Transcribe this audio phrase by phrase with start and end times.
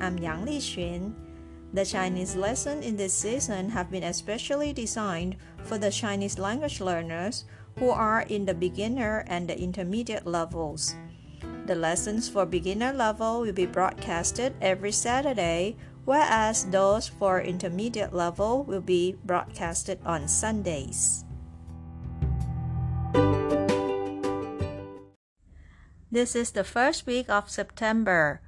[0.00, 1.14] I'm Yang Li Lixun.
[1.72, 7.44] The Chinese lessons in this season have been especially designed for the Chinese language learners
[7.78, 10.94] who are in the beginner and the intermediate levels.
[11.66, 18.62] The lessons for beginner level will be broadcasted every Saturday, whereas those for intermediate level
[18.64, 21.24] will be broadcasted on Sundays.
[26.10, 28.40] This is the first week of September.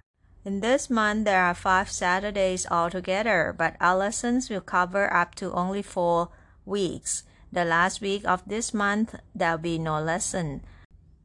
[0.49, 5.53] In this month, there are five Saturdays altogether, but our lessons will cover up to
[5.53, 6.31] only four
[6.65, 7.25] weeks.
[7.53, 10.65] The last week of this month, there'll be no lesson.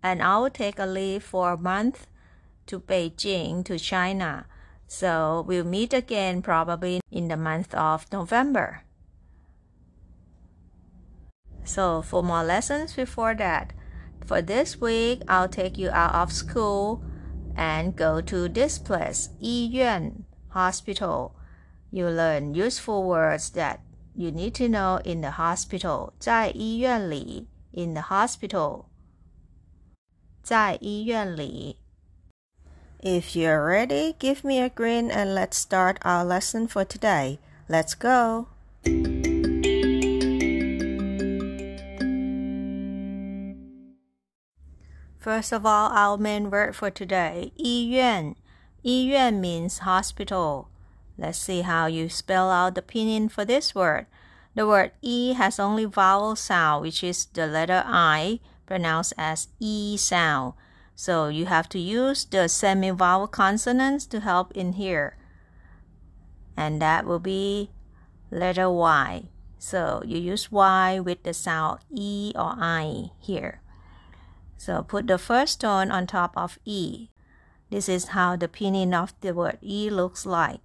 [0.04, 2.06] And I will take a leave for a month
[2.66, 4.46] to Beijing, to China.
[4.88, 8.84] So we'll meet again probably in the month of November.
[11.64, 13.72] So for more lessons before that,
[14.26, 17.02] for this week, I'll take you out of school
[17.56, 21.33] and go to this place, 医院, hospital.
[21.91, 23.81] You learn useful words that
[24.14, 26.12] you need to know in the hospital.
[26.19, 28.87] 在医院里, in the hospital.
[30.42, 31.77] 在医院里.
[33.01, 37.39] If you're ready, give me a grin and let's start our lesson for today.
[37.69, 38.48] Let's go.
[45.23, 48.37] First of all, our main word for today, 医院.
[48.83, 50.69] 医院 means hospital.
[51.19, 54.07] Let's see how you spell out the pinyin for this word.
[54.55, 59.96] The word E has only vowel sound, which is the letter I, pronounced as E
[59.96, 60.55] sound.
[60.95, 65.17] So you have to use the semi-vowel consonants to help in here.
[66.57, 67.70] And that will be
[68.30, 69.29] letter Y.
[69.58, 73.61] So you use Y with the sound E or I here.
[74.64, 77.10] So put the first tone on top of E.
[77.70, 80.62] This is how the pinyin of the word E looks like.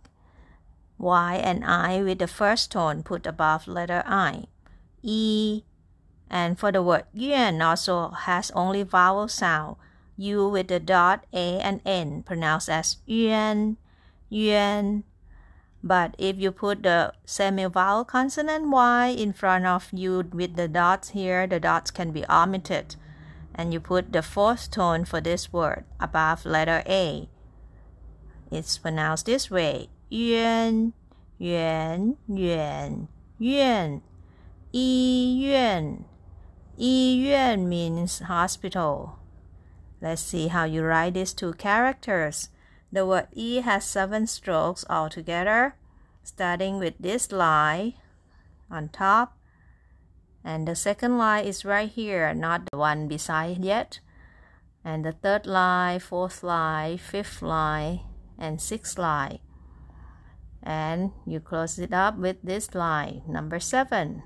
[0.99, 4.45] Y and I with the first tone put above letter I.
[5.03, 5.65] E.
[6.31, 9.75] And for the word yuan also has only vowel sound.
[10.17, 13.79] U with the dot A and N pronounced as yuan,
[14.31, 15.03] yuan.
[15.83, 21.09] But if you put the semi-vowel consonant Y in front of U with the dots
[21.09, 22.95] here, the dots can be omitted
[23.59, 27.29] and you put the fourth tone for this word above letter A.
[28.51, 30.95] It's pronounced this way: yuan,
[31.39, 33.09] yuan, yuan,
[33.39, 34.03] yuan.
[34.71, 36.05] 医院,
[36.77, 39.19] yuan means hospital.
[40.01, 42.51] Let's see how you write these two characters.
[42.93, 45.75] The word E has seven strokes altogether,
[46.23, 47.95] starting with this line
[48.71, 49.38] on top
[50.44, 54.00] and the second line is right here not the one beside yet.
[54.84, 58.00] And the third line fourth line fifth line
[58.38, 59.41] and sixth line
[60.62, 64.22] and you close it up with this line number seven.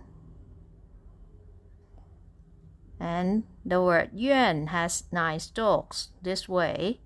[3.01, 7.01] And the word yuan has nine strokes this way.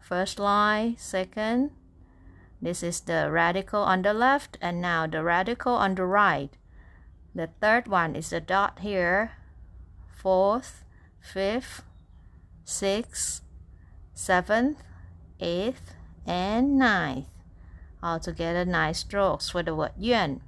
[0.00, 1.70] First line second.
[2.60, 6.50] This is the radical on the left and now the radical on the right
[7.34, 9.32] the third one is a dot here.
[10.16, 10.84] Fourth,
[11.20, 11.82] fifth,
[12.64, 13.42] sixth,
[14.14, 14.82] seventh,
[15.40, 15.94] eighth,
[16.26, 17.26] and ninth.
[18.02, 20.40] Altogether nine strokes for the word yuan.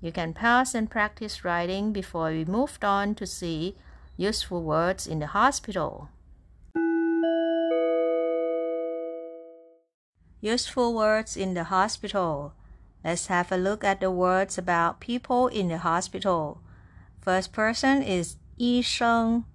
[0.00, 3.76] You can pause and practice writing before we moved on to see
[4.16, 6.08] useful words in the hospital.
[10.40, 12.52] Useful words in the hospital.
[13.03, 16.61] Let's have a look at the words about people in the hospital.
[17.21, 19.45] First person is 医生,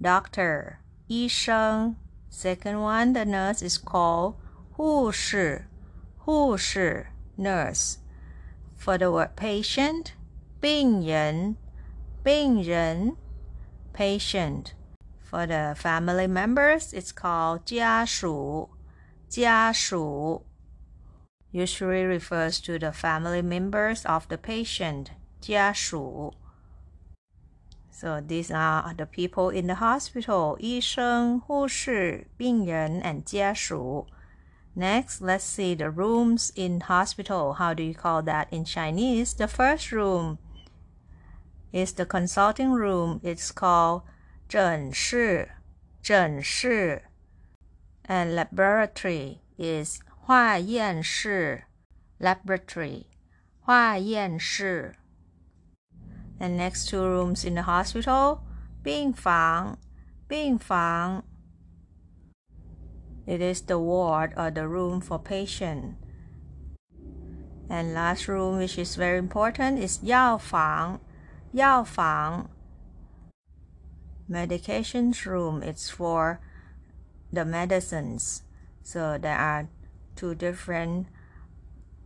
[0.00, 0.78] doctor,
[1.08, 1.96] 医生.
[2.28, 4.36] Second one, the nurse is called
[4.76, 5.66] 护士,
[6.18, 7.98] 护士, nurse.
[8.76, 10.12] For the word patient,
[10.60, 11.56] 病人,
[12.24, 13.16] 病人,
[13.92, 14.74] patient.
[15.20, 18.70] For the family members, it's called 家属,
[19.28, 20.44] 家属
[21.56, 25.10] usually refers to the family members of the patient,
[25.40, 26.32] 家属.
[27.90, 34.06] So these are the people in the hospital, 医生,护士,病人, and 家属.
[34.74, 37.54] Next, let's see the rooms in hospital.
[37.54, 39.34] How do you call that in Chinese?
[39.34, 40.38] The first room
[41.72, 43.20] is the consulting room.
[43.22, 44.02] It's called
[44.48, 45.50] 诊室,
[46.02, 47.02] 诊室.
[48.04, 51.64] And laboratory is 化验室
[52.18, 53.06] laboratory
[53.60, 54.94] 化验室
[56.38, 58.40] and next two rooms in the hospital
[58.82, 59.78] 病房
[60.28, 61.24] 病房
[63.26, 65.94] it is the ward or the room for patient
[67.68, 71.00] and last room which is very important is 药房
[71.52, 72.48] 药房
[74.28, 76.38] medications room it's for
[77.32, 78.42] the medicines
[78.82, 79.68] so there are
[80.17, 81.07] two different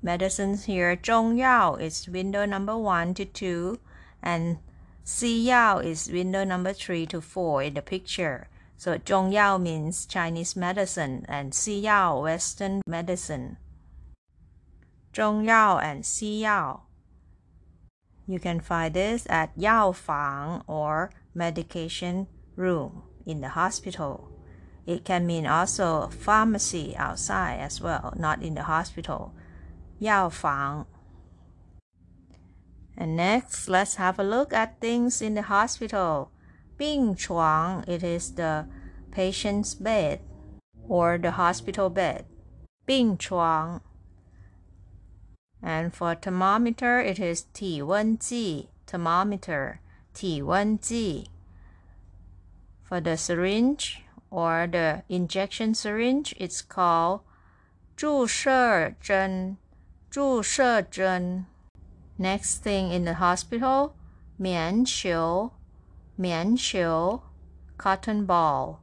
[0.02, 0.96] medicines here.
[0.96, 3.80] Zhong Yao is window number 1 to 2
[4.22, 4.58] and
[5.06, 8.48] Xi Yao is window number 3 to 4 in the picture.
[8.78, 13.58] So Zhong Yao means Chinese medicine and Xi Yao Western medicine.
[15.14, 16.84] Zhong Yao and Xi Yao.
[18.28, 24.31] You can find this at Yao Fang or medication room in the hospital.
[24.87, 29.33] It can mean also pharmacy outside as well, not in the hospital.
[29.99, 30.87] 药房.
[32.97, 36.31] And next, let's have a look at things in the hospital.
[36.79, 38.67] 病床, it is the
[39.11, 40.21] patient's bed
[40.89, 42.25] or the hospital bed.
[42.87, 43.81] 病床.
[45.63, 49.79] And for thermometer, it is 体温计, thermometer,
[50.15, 51.27] 体温计.
[52.85, 54.00] For the syringe
[54.31, 57.21] or the injection syringe, it's called
[57.97, 59.57] 注射针,
[60.11, 61.47] 注射针.
[62.19, 63.93] Next thing in the hospital,
[64.37, 65.53] 棉球,
[66.17, 67.23] 棉球,
[67.79, 68.79] cotton ball.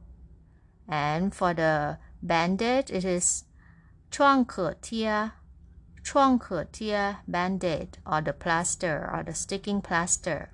[0.88, 3.44] And for the bandage, it is
[4.10, 5.32] 创可贴,
[6.02, 10.50] 创可贴 band-aid or the plaster or the sticking plaster.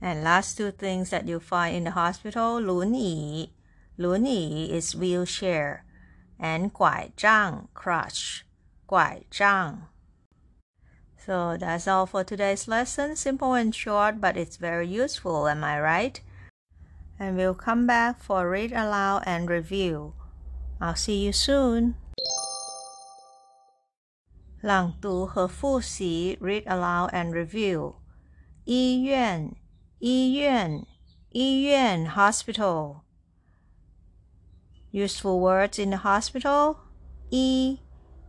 [0.00, 3.50] And last two things that you find in the hospital, 轮椅,
[3.98, 5.84] 轮椅 is wheelchair
[6.38, 8.44] and 拐杖 crutch,
[8.86, 9.88] 拐杖.
[11.16, 13.16] So that's all for today's lesson.
[13.16, 16.20] Simple and short, but it's very useful, am I right?
[17.18, 20.12] And we'll come back for read aloud and review.
[20.80, 21.94] I'll see you soon.
[24.60, 27.94] 朗读和复习 read aloud and review
[28.64, 29.54] 医院
[30.00, 30.86] 医院
[31.30, 33.00] 医院 hospital
[34.92, 36.76] useful words in the hospital
[37.30, 37.80] 一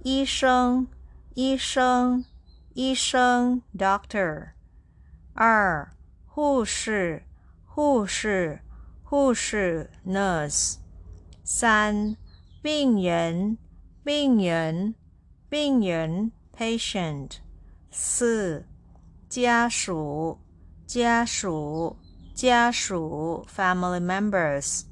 [0.04, 0.88] 医生
[1.36, 2.26] 医生
[2.74, 4.52] 医生 doctor
[5.34, 5.94] 二
[6.26, 7.24] 护士
[7.66, 8.62] 护士
[9.04, 10.78] 护士 nurse
[11.44, 12.18] 三
[12.62, 13.58] 病人
[14.04, 14.96] 病人
[15.50, 17.38] 病人 patient
[17.92, 18.66] 四
[19.30, 20.40] 家属
[20.92, 21.98] 家属
[22.34, 24.84] 家属 family members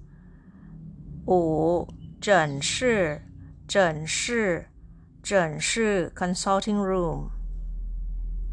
[1.25, 1.87] 五
[2.19, 3.21] 诊室
[3.67, 4.67] 诊室
[5.21, 7.29] 诊室 consulting room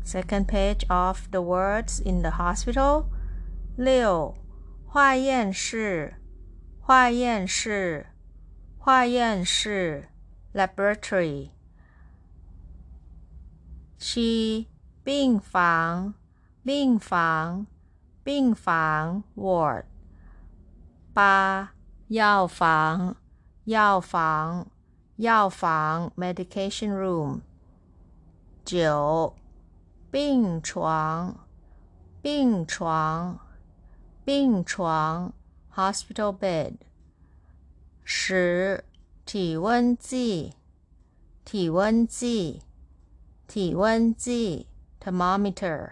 [0.05, 3.07] second page of the words in the hospital
[3.77, 4.35] 六
[4.87, 6.15] 化验室
[6.81, 8.07] 化验室
[8.79, 10.09] 化验室
[10.53, 11.51] laboratory
[14.05, 14.69] 七
[15.05, 16.15] 病房，
[16.68, 17.66] 病房，
[18.26, 19.86] 病房 ward。
[21.14, 21.72] 八
[22.10, 23.16] 药房，
[23.64, 24.68] 药房，
[25.16, 27.40] 药房 medication room。
[28.66, 29.34] 九
[30.12, 31.48] 病床，
[32.22, 33.40] 病床，
[34.26, 35.34] 病床
[35.74, 36.74] hospital bed。
[38.04, 38.84] 十
[39.24, 40.54] 体温计，
[41.46, 42.62] 体温计。
[43.48, 44.68] 体温计
[45.00, 45.92] thermometer.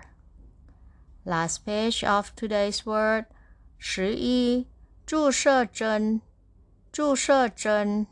[1.25, 3.26] Last page of today's word
[3.79, 4.67] 十一
[5.07, 6.21] 注射针
[6.93, 8.07] 注射针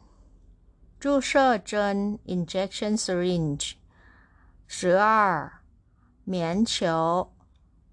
[1.00, 3.72] 注射针 injection syringe
[4.66, 5.60] 十二
[6.24, 7.32] 棉球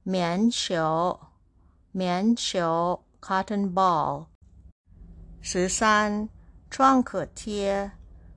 [0.03, 1.19] 棉球
[1.91, 4.27] 棉球 cotton ball
[5.41, 6.29] 十三
[6.69, 7.91] 创可贴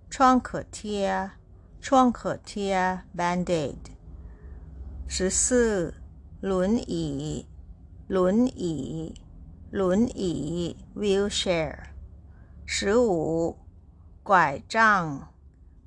[0.09, 1.31] 创可贴
[1.81, 3.77] 创可贴 band-aid。
[5.07, 5.95] 十四，
[6.43, 7.47] 轮椅，
[8.09, 9.15] 轮椅，
[9.71, 11.89] 轮椅 wheelchair。
[12.65, 13.59] 十五，
[14.23, 15.29] 拐杖，